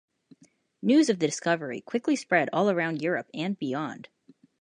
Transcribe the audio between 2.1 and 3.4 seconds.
spread all around Europe